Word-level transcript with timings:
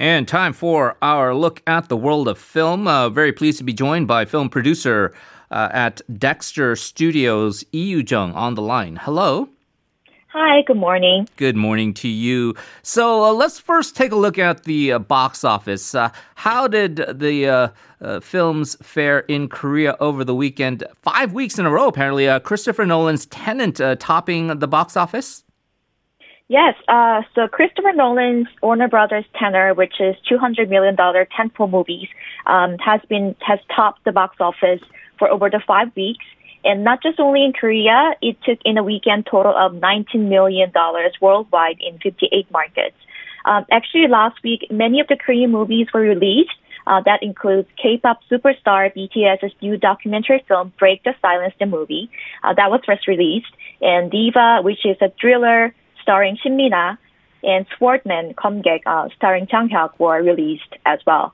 And 0.00 0.26
time 0.26 0.54
for 0.54 0.96
our 1.02 1.34
look 1.34 1.62
at 1.66 1.90
the 1.90 1.96
world 1.96 2.26
of 2.26 2.38
film. 2.38 2.88
Uh, 2.88 3.10
very 3.10 3.34
pleased 3.34 3.58
to 3.58 3.64
be 3.64 3.74
joined 3.74 4.08
by 4.08 4.24
film 4.24 4.48
producer 4.48 5.12
uh, 5.50 5.68
at 5.72 6.00
Dexter 6.18 6.74
Studios, 6.74 7.64
Yoojung, 7.64 8.34
on 8.34 8.54
the 8.54 8.62
line. 8.62 8.96
Hello. 8.96 9.50
Hi, 10.28 10.62
good 10.62 10.78
morning. 10.78 11.28
Good 11.36 11.54
morning 11.54 11.92
to 11.94 12.08
you. 12.08 12.54
So 12.82 13.24
uh, 13.24 13.32
let's 13.34 13.58
first 13.58 13.94
take 13.94 14.10
a 14.10 14.16
look 14.16 14.38
at 14.38 14.64
the 14.64 14.92
uh, 14.92 15.00
box 15.00 15.44
office. 15.44 15.94
Uh, 15.94 16.08
how 16.34 16.66
did 16.66 16.96
the 17.18 17.46
uh, 17.46 17.68
uh, 18.00 18.20
films 18.20 18.78
fare 18.80 19.18
in 19.18 19.48
Korea 19.48 19.98
over 20.00 20.24
the 20.24 20.34
weekend? 20.34 20.82
Five 21.02 21.34
weeks 21.34 21.58
in 21.58 21.66
a 21.66 21.70
row, 21.70 21.88
apparently. 21.88 22.26
Uh, 22.26 22.38
Christopher 22.38 22.86
Nolan's 22.86 23.26
Tenet 23.26 24.00
topping 24.00 24.60
the 24.60 24.68
box 24.68 24.96
office? 24.96 25.44
Yes, 26.50 26.74
uh, 26.88 27.22
so 27.36 27.46
Christopher 27.46 27.92
Nolan's 27.92 28.48
Warner 28.60 28.88
Brothers 28.88 29.24
Tenet, 29.38 29.76
which 29.76 30.00
is 30.00 30.16
$200 30.28 30.68
million 30.68 30.96
tentpole 30.96 31.70
movies, 31.70 32.08
um, 32.44 32.76
has 32.78 33.00
been 33.08 33.36
has 33.38 33.60
topped 33.72 34.02
the 34.04 34.10
box 34.10 34.34
office 34.40 34.80
for 35.16 35.30
over 35.30 35.48
the 35.48 35.62
five 35.64 35.94
weeks. 35.94 36.24
And 36.64 36.82
not 36.82 37.04
just 37.04 37.20
only 37.20 37.44
in 37.44 37.52
Korea, 37.52 38.14
it 38.20 38.36
took 38.42 38.58
in 38.64 38.78
a 38.78 38.82
weekend 38.82 39.28
total 39.30 39.56
of 39.56 39.74
$19 39.74 40.28
million 40.28 40.72
worldwide 41.20 41.78
in 41.80 42.00
58 42.00 42.50
markets. 42.50 42.96
Um, 43.44 43.64
actually, 43.70 44.08
last 44.08 44.42
week, 44.42 44.66
many 44.72 44.98
of 44.98 45.06
the 45.06 45.16
Korean 45.16 45.52
movies 45.52 45.86
were 45.94 46.00
released. 46.00 46.50
Uh, 46.84 47.00
that 47.04 47.22
includes 47.22 47.68
K-pop 47.80 48.22
superstar 48.28 48.92
BTS's 48.92 49.52
new 49.62 49.76
documentary 49.76 50.44
film 50.48 50.72
"Break 50.80 51.04
the 51.04 51.14
Silence," 51.22 51.54
the 51.60 51.66
movie 51.66 52.10
uh, 52.42 52.54
that 52.54 52.72
was 52.72 52.80
first 52.84 53.06
released, 53.06 53.54
and 53.80 54.10
Diva, 54.10 54.62
which 54.62 54.84
is 54.84 54.96
a 55.00 55.12
thriller 55.20 55.72
starring 56.10 56.36
Shin 56.42 56.56
Mina, 56.56 56.98
and 57.44 57.64
Swordsman 57.78 58.34
Komgaek, 58.34 58.80
uh, 58.84 59.08
starring 59.14 59.46
Jang 59.48 59.68
Hyuk, 59.68 59.92
were 60.00 60.20
released 60.20 60.74
as 60.84 60.98
well. 61.06 61.32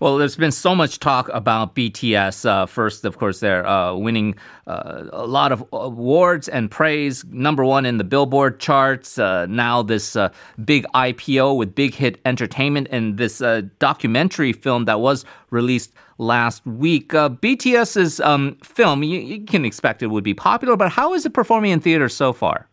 Well, 0.00 0.18
there's 0.18 0.34
been 0.34 0.50
so 0.50 0.74
much 0.74 0.98
talk 0.98 1.28
about 1.28 1.76
BTS. 1.76 2.44
Uh, 2.44 2.66
first, 2.66 3.04
of 3.04 3.16
course, 3.16 3.38
they're 3.38 3.64
uh, 3.64 3.94
winning 3.94 4.34
uh, 4.66 5.04
a 5.12 5.24
lot 5.24 5.52
of 5.52 5.64
awards 5.72 6.48
and 6.48 6.68
praise. 6.68 7.24
Number 7.26 7.64
one 7.64 7.86
in 7.86 7.98
the 7.98 8.02
Billboard 8.02 8.58
charts. 8.58 9.20
Uh, 9.20 9.46
now, 9.46 9.82
this 9.82 10.16
uh, 10.16 10.30
big 10.64 10.84
IPO 10.96 11.56
with 11.56 11.76
Big 11.76 11.94
Hit 11.94 12.20
Entertainment 12.24 12.88
and 12.90 13.18
this 13.18 13.40
uh, 13.40 13.62
documentary 13.78 14.52
film 14.52 14.86
that 14.86 14.98
was 14.98 15.24
released 15.50 15.92
last 16.18 16.66
week. 16.66 17.10
BTS's 17.10 18.18
um, 18.18 18.56
film, 18.64 19.04
you, 19.04 19.20
you 19.20 19.44
can 19.44 19.64
expect 19.64 20.02
it 20.02 20.08
would 20.08 20.24
be 20.24 20.34
popular, 20.34 20.74
but 20.74 20.90
how 20.90 21.14
is 21.14 21.24
it 21.24 21.32
performing 21.32 21.70
in 21.70 21.78
theaters 21.78 22.16
so 22.16 22.32
far? 22.32 22.68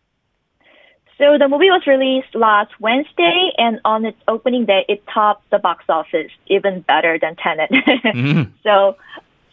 So 1.18 1.38
the 1.38 1.48
movie 1.48 1.70
was 1.70 1.86
released 1.86 2.34
last 2.34 2.78
Wednesday, 2.78 3.52
and 3.56 3.80
on 3.84 4.04
its 4.04 4.18
opening 4.28 4.66
day, 4.66 4.84
it 4.86 5.02
topped 5.12 5.48
the 5.50 5.58
box 5.58 5.84
office 5.88 6.30
even 6.46 6.80
better 6.82 7.18
than 7.18 7.36
Tenet. 7.36 7.70
mm-hmm. 7.72 8.50
So 8.62 8.96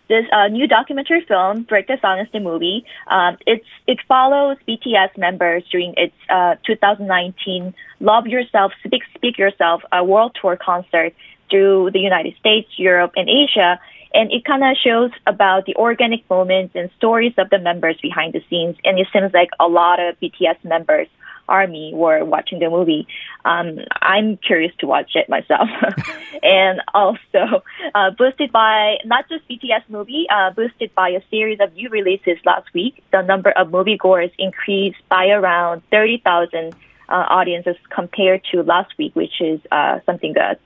this 0.09 0.25
uh, 0.33 0.49
new 0.49 0.67
documentary 0.67 1.21
film, 1.25 1.63
Break 1.63 1.87
the 1.87 1.97
Silence, 2.01 2.29
the 2.33 2.41
movie, 2.41 2.85
um, 3.07 3.37
it's 3.47 3.65
it 3.87 3.99
follows 4.07 4.57
BTS 4.67 5.17
members 5.17 5.63
during 5.71 5.93
its 5.95 6.15
uh, 6.29 6.55
2019 6.65 7.73
Love 8.01 8.27
Yourself, 8.27 8.73
Speak 8.85 9.03
Speak 9.15 9.37
Yourself 9.37 9.81
a 9.93 10.03
world 10.03 10.37
tour 10.39 10.57
concert 10.57 11.13
through 11.49 11.91
the 11.91 11.99
United 11.99 12.35
States, 12.37 12.67
Europe, 12.77 13.13
and 13.15 13.29
Asia. 13.29 13.79
And 14.13 14.31
it 14.31 14.45
kind 14.45 14.63
of 14.63 14.75
shows 14.77 15.11
about 15.25 15.65
the 15.65 15.75
organic 15.75 16.29
moments 16.29 16.75
and 16.75 16.89
stories 16.97 17.33
of 17.37 17.49
the 17.49 17.57
members 17.57 17.97
behind 18.01 18.33
the 18.33 18.43
scenes. 18.49 18.75
And 18.83 18.99
it 18.99 19.07
seems 19.11 19.33
like 19.33 19.49
a 19.59 19.67
lot 19.67 19.99
of 19.99 20.19
BTS 20.19 20.63
members 20.63 21.07
army 21.47 21.91
were 21.93 22.23
watching 22.23 22.59
the 22.59 22.69
movie. 22.69 23.07
Um, 23.45 23.79
I'm 24.01 24.37
curious 24.37 24.73
to 24.79 24.87
watch 24.87 25.11
it 25.15 25.29
myself. 25.29 25.69
and 26.43 26.81
also 26.93 27.63
uh, 27.95 28.11
boosted 28.11 28.51
by 28.51 28.97
not 29.05 29.27
just 29.29 29.47
BTS 29.47 29.83
movie, 29.89 30.25
uh, 30.29 30.51
boosted 30.51 30.93
by 30.95 31.09
a 31.09 31.21
series 31.29 31.59
of 31.59 31.73
new 31.73 31.89
releases 31.89 32.37
last 32.45 32.73
week. 32.73 33.03
The 33.11 33.21
number 33.21 33.51
of 33.51 33.69
moviegoers 33.69 34.31
increased 34.37 35.01
by 35.09 35.27
around 35.27 35.83
30,000 35.91 36.73
uh, 37.09 37.11
audiences 37.11 37.75
compared 37.89 38.43
to 38.51 38.63
last 38.63 38.93
week, 38.97 39.15
which 39.15 39.41
is 39.41 39.59
uh, 39.71 39.99
something 40.05 40.33
good. 40.33 40.57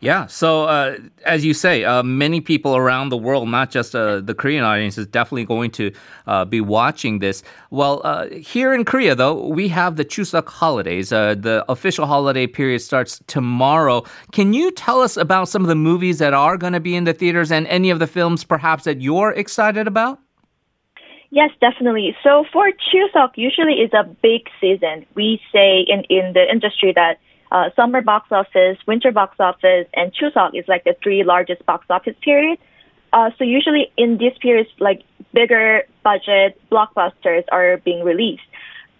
Yeah. 0.00 0.26
So, 0.26 0.64
uh, 0.64 0.98
as 1.24 1.44
you 1.44 1.52
say, 1.52 1.82
uh, 1.82 2.04
many 2.04 2.40
people 2.40 2.76
around 2.76 3.08
the 3.08 3.16
world, 3.16 3.48
not 3.48 3.70
just 3.70 3.96
uh, 3.96 4.20
the 4.20 4.32
Korean 4.32 4.62
audience, 4.62 4.96
is 4.96 5.08
definitely 5.08 5.44
going 5.44 5.72
to 5.72 5.92
uh, 6.28 6.44
be 6.44 6.60
watching 6.60 7.18
this. 7.18 7.42
Well, 7.70 8.00
uh, 8.04 8.28
here 8.28 8.72
in 8.72 8.84
Korea, 8.84 9.16
though, 9.16 9.48
we 9.48 9.66
have 9.68 9.96
the 9.96 10.04
Chuseok 10.04 10.48
holidays. 10.48 11.12
Uh, 11.12 11.34
the 11.34 11.64
official 11.68 12.06
holiday 12.06 12.46
period 12.46 12.80
starts 12.80 13.20
tomorrow. 13.26 14.04
Can 14.30 14.52
you 14.52 14.70
tell 14.70 15.00
us 15.02 15.16
about 15.16 15.48
some 15.48 15.62
of 15.62 15.68
the 15.68 15.74
movies 15.74 16.18
that 16.20 16.32
are 16.32 16.56
going 16.56 16.74
to 16.74 16.80
be 16.80 16.94
in 16.94 17.02
the 17.02 17.12
theaters 17.12 17.50
and 17.50 17.66
any 17.66 17.90
of 17.90 17.98
the 17.98 18.06
films 18.06 18.44
perhaps 18.44 18.84
that 18.84 19.00
you're 19.00 19.32
excited 19.32 19.88
about? 19.88 20.20
Yes, 21.30 21.50
definitely. 21.60 22.16
So 22.22 22.44
for 22.52 22.70
Chuseok, 22.70 23.32
usually 23.34 23.74
is 23.74 23.90
a 23.92 24.04
big 24.04 24.48
season. 24.60 25.04
We 25.14 25.40
say 25.52 25.80
in, 25.80 26.04
in 26.08 26.32
the 26.34 26.44
industry 26.50 26.92
that 26.94 27.18
uh, 27.50 27.70
summer 27.76 28.02
box 28.02 28.28
office, 28.30 28.78
winter 28.86 29.12
box 29.12 29.36
office, 29.38 29.86
and 29.94 30.12
Chuseok 30.12 30.50
is 30.54 30.66
like 30.68 30.84
the 30.84 30.96
three 31.02 31.24
largest 31.24 31.64
box 31.66 31.86
office 31.90 32.16
periods. 32.22 32.60
Uh, 33.12 33.30
so 33.38 33.44
usually 33.44 33.90
in 33.96 34.18
these 34.18 34.36
periods, 34.40 34.68
like 34.80 35.02
bigger 35.32 35.82
budget 36.04 36.60
blockbusters 36.70 37.44
are 37.50 37.78
being 37.78 38.04
released. 38.04 38.42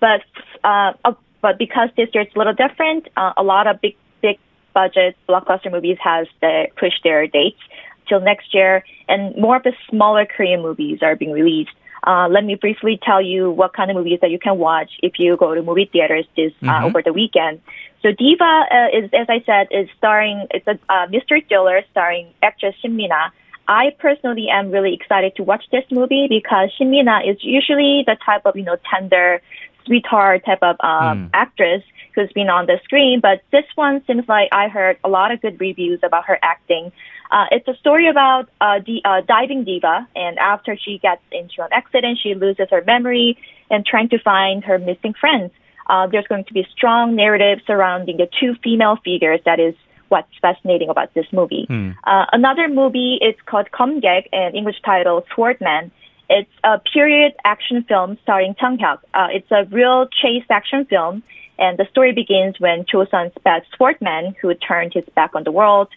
But 0.00 0.22
uh, 0.64 0.92
uh, 1.04 1.12
but 1.40 1.58
because 1.58 1.90
this 1.96 2.08
year 2.14 2.22
it's 2.24 2.34
a 2.34 2.38
little 2.38 2.54
different, 2.54 3.08
uh, 3.16 3.32
a 3.36 3.42
lot 3.42 3.66
of 3.66 3.80
big 3.80 3.96
big 4.22 4.38
budget 4.72 5.16
blockbuster 5.28 5.70
movies 5.70 5.98
has 6.02 6.26
the, 6.40 6.68
pushed 6.76 7.02
their 7.04 7.26
dates 7.26 7.60
till 8.08 8.20
next 8.20 8.54
year, 8.54 8.84
and 9.08 9.36
more 9.36 9.56
of 9.56 9.62
the 9.62 9.74
smaller 9.90 10.24
Korean 10.24 10.62
movies 10.62 11.00
are 11.02 11.16
being 11.16 11.32
released. 11.32 11.72
Uh, 12.08 12.26
let 12.26 12.42
me 12.42 12.54
briefly 12.54 12.98
tell 13.02 13.20
you 13.20 13.50
what 13.50 13.74
kind 13.74 13.90
of 13.90 13.96
movies 13.96 14.18
that 14.22 14.30
you 14.30 14.38
can 14.38 14.56
watch 14.56 14.90
if 15.02 15.18
you 15.18 15.36
go 15.36 15.54
to 15.54 15.62
movie 15.62 15.90
theaters 15.92 16.24
this 16.36 16.52
uh, 16.62 16.66
mm-hmm. 16.66 16.84
over 16.86 17.02
the 17.02 17.12
weekend. 17.12 17.60
So 18.00 18.12
Diva 18.12 18.62
uh, 18.72 18.98
is, 18.98 19.10
as 19.12 19.26
I 19.28 19.42
said, 19.44 19.66
is 19.70 19.90
starring. 19.98 20.46
It's 20.50 20.66
a 20.66 20.78
uh, 20.88 21.06
mystery 21.10 21.44
thriller 21.46 21.82
starring 21.90 22.32
actress 22.42 22.74
Shin 22.80 22.96
Mina. 22.96 23.30
I 23.68 23.90
personally 23.98 24.48
am 24.50 24.70
really 24.70 24.94
excited 24.94 25.36
to 25.36 25.42
watch 25.42 25.64
this 25.70 25.84
movie 25.90 26.28
because 26.30 26.70
Shin 26.78 26.88
Mina 26.90 27.20
is 27.26 27.36
usually 27.42 28.04
the 28.06 28.16
type 28.24 28.46
of 28.46 28.56
you 28.56 28.62
know 28.62 28.78
tender, 28.90 29.42
sweetheart 29.84 30.44
type 30.44 30.62
of 30.62 30.76
um, 30.80 31.28
mm. 31.28 31.30
actress 31.32 31.82
who's 32.14 32.32
been 32.32 32.48
on 32.48 32.66
the 32.66 32.78
screen. 32.84 33.20
But 33.20 33.42
this 33.52 33.64
one 33.74 34.02
seems 34.06 34.28
like 34.28 34.48
I 34.52 34.68
heard 34.68 34.98
a 35.04 35.08
lot 35.08 35.30
of 35.32 35.40
good 35.40 35.60
reviews 35.60 36.00
about 36.02 36.24
her 36.26 36.38
acting. 36.42 36.92
Uh, 37.30 37.44
it's 37.50 37.68
a 37.68 37.74
story 37.76 38.08
about 38.08 38.48
uh, 38.60 38.80
the 38.86 39.02
uh, 39.04 39.20
diving 39.26 39.64
diva, 39.64 40.08
and 40.16 40.38
after 40.38 40.76
she 40.76 40.98
gets 40.98 41.22
into 41.30 41.62
an 41.62 41.68
accident, 41.72 42.18
she 42.22 42.34
loses 42.34 42.68
her 42.70 42.82
memory 42.86 43.36
and 43.70 43.84
trying 43.84 44.08
to 44.08 44.18
find 44.18 44.64
her 44.64 44.78
missing 44.78 45.14
friends 45.20 45.52
uh, 45.88 46.06
there's 46.06 46.26
going 46.26 46.44
to 46.44 46.54
be 46.54 46.66
strong 46.72 47.16
narrative 47.16 47.60
surrounding 47.66 48.16
the 48.18 48.28
two 48.40 48.54
female 48.62 48.96
figures. 49.04 49.40
That 49.44 49.60
is 49.60 49.74
what's 50.08 50.28
fascinating 50.40 50.88
about 50.88 51.12
this 51.14 51.26
movie. 51.32 51.66
Mm. 51.68 51.96
Uh, 52.04 52.26
another 52.32 52.68
movie 52.68 53.18
is 53.20 53.34
called 53.46 53.68
Komgaek, 53.72 54.28
an 54.32 54.54
English 54.54 54.80
title 54.84 55.24
Swordsman. 55.34 55.90
It's 56.28 56.50
a 56.62 56.78
period 56.78 57.32
action 57.44 57.84
film 57.84 58.18
starring 58.22 58.54
Jang 58.60 58.78
Hyuk. 58.78 58.98
Uh, 59.14 59.28
it's 59.30 59.50
a 59.50 59.64
real 59.74 60.06
chase 60.08 60.44
action 60.50 60.84
film, 60.84 61.22
and 61.58 61.78
the 61.78 61.86
story 61.90 62.12
begins 62.12 62.60
when 62.60 62.84
Cho 62.84 63.04
Chosun's 63.04 63.32
bad 63.44 63.62
swordman, 63.78 64.36
who 64.40 64.52
turned 64.54 64.92
his 64.94 65.04
back 65.14 65.34
on 65.34 65.44
the 65.44 65.52
world, 65.52 65.88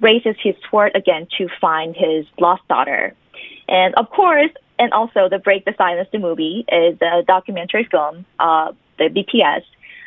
raises 0.00 0.36
his 0.42 0.54
sword 0.70 0.92
again 0.94 1.26
to 1.38 1.48
find 1.60 1.96
his 1.96 2.26
lost 2.38 2.66
daughter. 2.68 3.14
And 3.68 3.94
of 3.94 4.10
course, 4.10 4.50
and 4.78 4.92
also 4.92 5.28
the 5.28 5.38
Break 5.38 5.64
the 5.64 5.74
Silence, 5.76 6.08
the 6.12 6.18
movie, 6.18 6.64
is 6.70 6.98
a 7.00 7.22
documentary 7.22 7.84
film 7.90 8.24
uh, 8.38 8.72
the 8.98 9.04
BTS. 9.04 9.62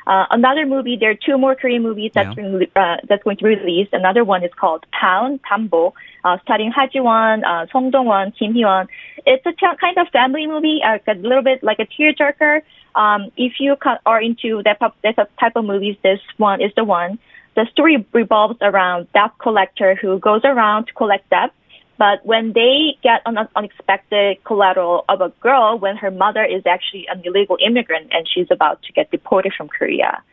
Uh, 0.08 0.26
another 0.32 0.66
movie, 0.66 0.98
there 1.00 1.12
are 1.12 1.16
two 1.16 1.38
more 1.38 1.56
Korean 1.56 1.84
movies 1.84 2.12
that's, 2.14 2.36
yeah. 2.36 2.44
been, 2.44 2.68
uh, 2.76 2.98
that's 3.08 3.24
going 3.24 3.38
to 3.38 3.44
be 3.44 3.56
released. 3.56 3.94
Another 3.94 4.24
one 4.24 4.44
is 4.44 4.52
called 4.60 4.86
Pawn, 4.92 5.40
Tambo, 5.48 5.94
uh, 6.24 6.38
starring 6.44 6.72
Ha 6.72 6.88
Ji-won, 6.92 7.44
uh, 7.44 7.68
Song 7.72 7.92
Dong-won, 7.92 8.32
Kim 8.32 8.54
Hee-won. 8.54 8.88
It's 9.26 9.46
a 9.46 9.52
t- 9.52 9.78
kind 9.80 9.98
of 9.98 10.08
family 10.10 10.48
movie, 10.48 10.82
uh, 10.84 11.00
a 11.08 11.16
little 11.16 11.44
bit 11.44 11.64
like 11.64 11.80
a 11.80 11.86
tearjerker. 11.86 12.62
Um, 12.96 13.32
if 13.38 13.54
you 13.60 13.76
are 14.06 14.22
into 14.22 14.62
that, 14.64 14.80
that 15.04 15.30
type 15.40 15.56
of 15.56 15.66
movies, 15.66 15.98
this 16.04 16.20
one 16.38 16.62
is 16.62 16.72
the 16.76 16.84
one. 16.84 17.20
The 17.56 17.68
story 17.72 18.06
revolves 18.14 18.58
around 18.62 19.12
debt 19.14 19.32
collector 19.40 19.96
who 19.96 20.20
goes 20.20 20.42
around 20.44 20.88
to 20.88 20.94
collect 20.94 21.30
debt 21.30 21.52
but 22.02 22.26
when 22.26 22.54
they 22.54 22.98
get 23.04 23.22
an 23.28 23.38
unexpected 23.56 24.44
collateral 24.44 25.06
of 25.08 25.22
a 25.22 25.30
girl 25.40 25.78
when 25.78 25.98
her 25.98 26.10
mother 26.10 26.44
is 26.44 26.64
actually 26.66 27.06
an 27.08 27.22
illegal 27.24 27.60
immigrant 27.64 28.08
and 28.12 28.28
she's 28.28 28.48
about 28.50 28.82
to 28.82 28.92
get 28.92 29.12
deported 29.12 29.54
from 29.56 29.68
Korea. 29.68 30.24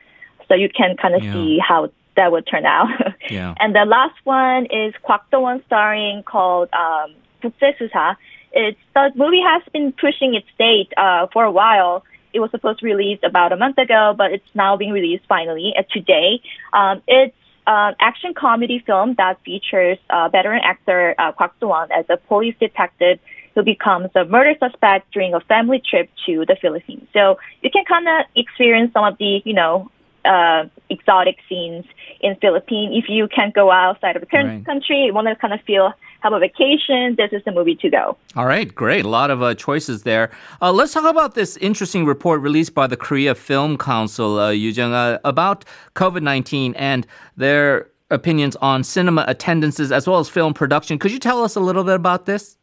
So 0.48 0.54
you 0.54 0.70
can 0.70 0.96
kind 0.96 1.14
of 1.14 1.22
yeah. 1.22 1.34
see 1.34 1.58
how 1.58 1.90
that 2.16 2.32
would 2.32 2.46
turn 2.46 2.64
out. 2.64 2.88
yeah. 3.28 3.54
And 3.60 3.74
the 3.74 3.84
last 3.84 4.16
one 4.24 4.64
is 4.64 4.94
Kwak 5.02 5.30
Do-won 5.30 5.62
starring 5.66 6.22
called 6.22 6.70
um, 6.72 7.14
Susa. 7.60 8.16
It's 8.52 8.78
the 8.94 9.12
movie 9.14 9.42
has 9.42 9.62
been 9.72 9.92
pushing 9.92 10.34
its 10.34 10.46
date 10.58 10.92
uh, 10.96 11.26
for 11.32 11.44
a 11.44 11.50
while. 11.50 12.04
It 12.32 12.40
was 12.40 12.50
supposed 12.50 12.80
to 12.80 12.86
release 12.86 13.20
about 13.22 13.52
a 13.52 13.56
month 13.56 13.78
ago, 13.78 14.14
but 14.16 14.32
it's 14.32 14.54
now 14.54 14.76
being 14.76 14.92
released 14.92 15.24
finally 15.26 15.74
uh, 15.76 15.82
today. 15.90 16.40
Um, 16.72 17.02
it's 17.06 17.34
an 17.66 17.94
action 18.00 18.34
comedy 18.34 18.82
film 18.86 19.14
that 19.18 19.40
features 19.44 19.98
uh, 20.10 20.28
veteran 20.30 20.60
actor 20.62 21.14
uh, 21.18 21.32
Kwak 21.32 21.52
Do-won 21.60 21.92
as 21.92 22.06
a 22.08 22.16
police 22.16 22.54
detective 22.58 23.18
who 23.54 23.62
becomes 23.62 24.10
a 24.14 24.24
murder 24.24 24.54
suspect 24.58 25.12
during 25.12 25.34
a 25.34 25.40
family 25.40 25.82
trip 25.90 26.08
to 26.26 26.44
the 26.46 26.56
Philippines. 26.60 27.06
So 27.12 27.38
you 27.62 27.70
can 27.70 27.84
kind 27.84 28.06
of 28.08 28.26
experience 28.36 28.92
some 28.92 29.04
of 29.04 29.18
the, 29.18 29.42
you 29.44 29.54
know, 29.54 29.90
uh, 30.24 30.66
exotic 30.90 31.38
scenes 31.48 31.84
in 32.20 32.36
Philippines. 32.36 32.92
If 32.94 33.08
you 33.08 33.28
can't 33.28 33.54
go 33.54 33.70
outside 33.70 34.16
of 34.16 34.22
the 34.22 34.28
right. 34.32 34.64
country, 34.64 35.04
you 35.04 35.14
want 35.14 35.28
to 35.28 35.36
kind 35.36 35.52
of 35.52 35.60
feel 35.62 35.92
have 36.20 36.32
a 36.32 36.38
vacation, 36.38 37.14
this 37.16 37.32
is 37.32 37.42
the 37.44 37.52
movie 37.52 37.76
to 37.76 37.88
go. 37.88 38.16
All 38.36 38.46
right, 38.46 38.74
great. 38.74 39.04
A 39.04 39.08
lot 39.08 39.30
of 39.30 39.42
uh, 39.42 39.54
choices 39.54 40.02
there. 40.02 40.30
Uh, 40.60 40.72
let's 40.72 40.92
talk 40.92 41.04
about 41.04 41.34
this 41.34 41.56
interesting 41.58 42.04
report 42.06 42.40
released 42.40 42.74
by 42.74 42.86
the 42.86 42.96
Korea 42.96 43.34
Film 43.34 43.78
Council, 43.78 44.38
uh, 44.38 44.50
Yoojung, 44.50 44.92
uh, 44.92 45.18
about 45.24 45.64
COVID 45.94 46.22
19 46.22 46.74
and 46.74 47.06
their 47.36 47.88
opinions 48.10 48.56
on 48.56 48.82
cinema 48.82 49.24
attendances 49.28 49.92
as 49.92 50.06
well 50.08 50.18
as 50.18 50.28
film 50.28 50.54
production. 50.54 50.98
Could 50.98 51.12
you 51.12 51.18
tell 51.18 51.44
us 51.44 51.56
a 51.56 51.60
little 51.60 51.84
bit 51.84 51.94
about 51.94 52.26
this? 52.26 52.56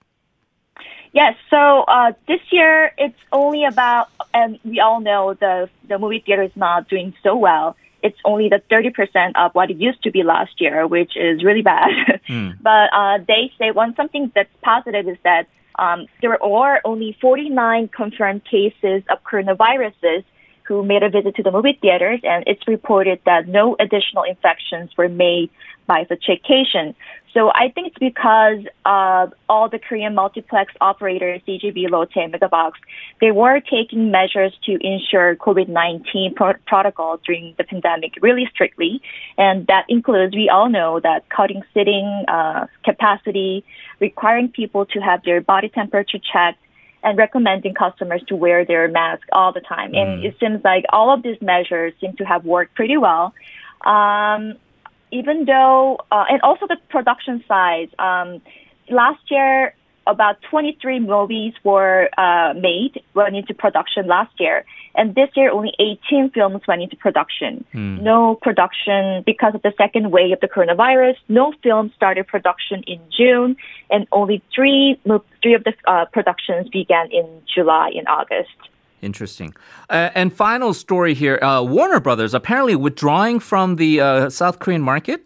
Yes. 1.14 1.36
So 1.50 1.84
uh, 1.88 2.12
this 2.28 2.42
year 2.52 2.92
it's 2.98 3.18
only 3.32 3.64
about, 3.64 4.10
and 4.34 4.60
we 4.66 4.82
all 4.82 5.00
know 5.00 5.34
the 5.34 5.70
the 5.88 5.98
movie 5.98 6.22
theater 6.26 6.44
is 6.44 6.56
not 6.56 6.90
doing 6.90 7.14
so 7.24 7.38
well. 7.38 7.78
It's 8.06 8.22
only 8.24 8.48
the 8.50 8.62
30% 8.72 9.32
of 9.36 9.52
what 9.54 9.72
it 9.72 9.78
used 9.78 10.02
to 10.04 10.12
be 10.12 10.22
last 10.24 10.62
year, 10.62 10.86
which 10.96 11.14
is 11.16 11.44
really 11.44 11.64
bad. 11.64 11.90
Mm. 12.26 12.58
but 12.60 12.90
uh, 12.92 13.20
they 13.28 13.52
say 13.60 13.70
one 13.70 13.94
something 13.96 14.32
that's 14.34 14.50
positive 14.64 15.08
is 15.08 15.18
that 15.24 15.44
um, 15.78 16.08
there 16.22 16.42
are 16.44 16.82
only 16.84 17.16
49 17.22 17.88
confirmed 17.90 18.42
cases 18.46 19.04
of 19.12 19.18
coronaviruses 19.24 20.24
who 20.68 20.84
made 20.84 21.04
a 21.04 21.10
visit 21.10 21.36
to 21.36 21.44
the 21.44 21.52
movie 21.52 21.78
theaters, 21.82 22.20
and 22.24 22.44
it's 22.48 22.68
reported 22.68 23.20
that 23.26 23.48
no 23.48 23.76
additional 23.80 24.24
infections 24.24 24.92
were 24.98 25.10
made 25.10 25.50
by 25.88 26.06
such 26.10 26.30
occasion. 26.30 26.96
So 27.36 27.52
I 27.54 27.70
think 27.70 27.88
it's 27.88 27.98
because 28.00 28.60
uh, 28.86 29.28
all 29.50 29.68
the 29.68 29.78
Korean 29.78 30.16
multiplex 30.16 30.74
operators, 30.80 31.42
CGV, 31.46 31.90
Lotte, 31.90 32.32
Megabox, 32.32 32.72
they 33.20 33.32
were 33.32 33.60
taking 33.60 34.10
measures 34.10 34.54
to 34.64 34.78
ensure 34.80 35.36
COVID-19 35.36 36.34
pro- 36.34 36.54
protocol 36.66 37.20
during 37.26 37.54
the 37.58 37.66
pandemic 37.66 38.14
really 38.22 38.48
strictly. 38.54 39.02
And 39.38 39.68
that 39.68 39.84
includes, 39.90 40.34
we 40.34 40.48
all 40.48 40.70
know 40.70 41.02
that 41.02 41.28
cutting 41.28 41.62
sitting 41.74 42.24
uh, 42.30 42.68
capacity, 42.86 43.66
requiring 44.00 44.48
people 44.48 44.86
to 44.86 45.00
have 45.02 45.22
their 45.24 45.42
body 45.42 45.68
temperature 45.68 46.20
checked, 46.20 46.65
and 47.06 47.18
recommending 47.18 47.74
customers 47.74 48.22
to 48.28 48.36
wear 48.36 48.66
their 48.66 48.88
mask 48.90 49.26
all 49.32 49.54
the 49.54 49.62
time. 49.62 49.92
Mm. 49.92 49.98
And 50.02 50.26
it 50.26 50.36
seems 50.40 50.64
like 50.64 50.84
all 50.90 51.14
of 51.14 51.22
these 51.24 51.40
measures 51.42 51.94
seem 52.02 52.14
to 52.18 52.26
have 52.26 52.44
worked 52.44 52.74
pretty 52.76 52.98
well. 52.98 53.34
Um, 53.86 54.56
even 55.12 55.46
though, 55.46 56.00
uh, 56.12 56.26
and 56.30 56.42
also 56.42 56.66
the 56.68 56.78
production 56.90 57.44
size. 57.48 57.90
Um, 58.00 58.42
last 58.90 59.22
year, 59.30 59.76
about 60.08 60.38
23 60.50 61.00
movies 61.00 61.54
were 61.64 62.10
uh, 62.18 62.54
made, 62.54 63.02
went 63.14 63.36
into 63.36 63.54
production 63.54 64.08
last 64.08 64.34
year. 64.40 64.66
And 64.98 65.14
this 65.14 65.30
year, 65.36 65.52
only 65.52 65.74
18 65.80 66.32
films 66.32 66.62
went 66.68 66.82
into 66.82 66.96
production. 66.96 67.66
Mm. 67.74 68.02
No 68.02 68.36
production 68.42 69.24
because 69.26 69.54
of 69.54 69.62
the 69.62 69.74
second 69.78 70.12
wave 70.12 70.34
of 70.34 70.40
the 70.40 70.48
coronavirus. 70.48 71.16
No 71.28 71.54
film 71.64 71.92
started 71.96 72.28
production 72.28 72.84
in 72.88 73.00
June, 73.16 73.58
and 73.90 74.08
only 74.12 74.42
three 74.54 75.00
three 75.42 75.54
of 75.54 75.64
the 75.64 75.74
uh, 75.86 76.06
productions 76.14 76.70
began 76.70 77.12
in 77.12 77.26
July 77.54 77.92
and 77.96 78.08
August. 78.08 78.56
Interesting. 79.02 79.54
Uh, 79.90 80.10
and 80.16 80.34
final 80.34 80.74
story 80.74 81.14
here 81.14 81.38
uh, 81.44 81.62
Warner 81.62 82.00
Brothers 82.00 82.34
apparently 82.34 82.76
withdrawing 82.76 83.40
from 83.40 83.76
the 83.76 84.00
uh, 84.00 84.30
South 84.30 84.60
Korean 84.60 84.82
market? 84.82 85.26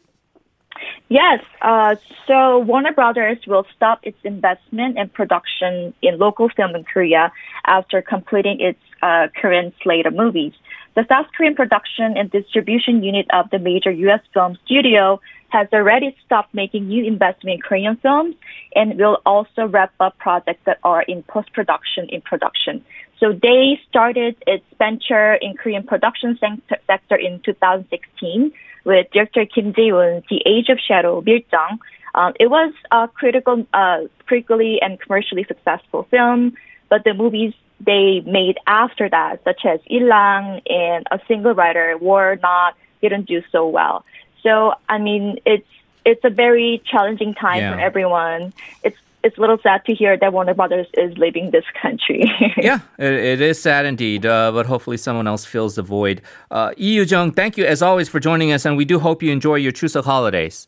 Yes. 1.10 1.44
Uh, 1.62 1.96
so 2.28 2.60
Warner 2.60 2.94
Brothers 2.94 3.40
will 3.48 3.66
stop 3.76 4.00
its 4.04 4.18
investment 4.24 4.98
and 4.98 5.12
production 5.12 5.94
in 6.02 6.20
local 6.20 6.50
film 6.50 6.76
in 6.76 6.84
Korea 6.84 7.32
after 7.66 8.02
completing 8.02 8.60
its 8.62 8.80
uh, 9.02 9.28
current 9.42 9.74
slate 9.82 10.06
of 10.06 10.14
movies. 10.14 10.54
The 10.96 11.06
South 11.08 11.28
Korean 11.36 11.56
production 11.56 12.18
and 12.18 12.30
distribution 12.30 13.04
unit 13.04 13.28
of 13.32 13.50
the 13.50 13.60
major 13.60 13.92
U.S. 13.92 14.22
film 14.34 14.58
studio 14.66 15.22
has 15.50 15.68
already 15.74 16.16
stopped 16.26 16.54
making 16.54 16.88
new 16.88 17.04
investment 17.06 17.56
in 17.56 17.62
Korean 17.62 17.96
films 17.98 18.36
and 18.76 18.98
will 19.00 19.20
also 19.26 19.66
wrap 19.66 19.94
up 20.00 20.18
projects 20.20 20.62
that 20.66 20.80
are 20.84 21.02
in 21.02 21.24
post-production 21.24 22.10
in 22.10 22.22
production. 22.22 22.84
So 23.20 23.34
they 23.34 23.80
started 23.90 24.36
its 24.48 24.66
venture 24.78 25.34
in 25.34 25.56
Korean 25.58 25.84
production 25.84 26.40
sector 26.40 27.16
in 27.16 27.42
2016 27.42 28.52
with 28.86 29.08
director 29.12 29.46
Kim 29.46 29.74
Jee-woon, 29.74 30.24
The 30.30 30.42
Age 30.46 30.70
of 30.70 30.80
Shadow, 30.80 31.22
Miljeong. 31.22 31.80
Um, 32.16 32.34
it 32.40 32.50
was 32.50 32.74
a 32.92 33.08
critical, 33.08 33.68
uh, 33.74 34.02
critically 34.26 34.82
and 34.82 35.00
commercially 35.00 35.44
successful 35.44 36.04
film, 36.10 36.54
but 36.88 37.04
the 37.04 37.14
movies 37.14 37.54
they 37.80 38.22
made 38.26 38.58
after 38.68 39.10
that, 39.10 39.44
such 39.44 39.66
as 39.66 39.80
Illang 39.90 40.62
and 40.70 41.06
A 41.12 41.20
Single 41.28 41.54
Rider, 41.54 41.98
were 41.98 42.38
not 42.42 42.76
didn't 43.02 43.28
do 43.28 43.42
so 43.52 43.68
well. 43.68 44.04
So 44.44 44.74
I 44.88 44.98
mean, 44.98 45.40
it's 45.46 45.68
it's 46.06 46.24
a 46.24 46.30
very 46.30 46.82
challenging 46.86 47.34
time 47.34 47.60
yeah. 47.60 47.74
for 47.74 47.80
everyone. 47.80 48.54
It's 48.84 48.98
it's 49.24 49.38
a 49.38 49.42
little 49.42 49.58
sad 49.62 49.84
to 49.86 49.94
hear 49.94 50.18
that 50.18 50.34
Warner 50.34 50.54
Brothers 50.54 50.88
is 50.96 51.18
leaving 51.18 51.52
this 51.52 51.66
country. 51.82 52.24
yeah, 52.58 52.80
it, 52.98 53.14
it 53.14 53.42
is 53.42 53.62
sad 53.62 53.86
indeed, 53.86 54.26
uh, 54.26 54.52
but 54.52 54.66
hopefully 54.66 54.98
someone 54.98 55.28
else 55.28 55.46
fills 55.46 55.76
the 55.76 55.82
void. 55.82 56.22
Uh, 56.50 56.72
Lee 56.78 57.04
Jung, 57.04 57.32
thank 57.32 57.58
you 57.58 57.66
as 57.66 57.82
always 57.82 58.08
for 58.10 58.20
joining 58.20 58.52
us, 58.52 58.66
and 58.66 58.78
we 58.78 58.86
do 58.86 59.00
hope 59.00 59.22
you 59.22 59.32
enjoy 59.32 59.56
your 59.56 59.72
Chuseok 59.72 60.06
holidays. 60.06 60.68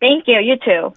Thank 0.00 0.26
you. 0.26 0.40
You 0.40 0.56
too. 0.56 0.92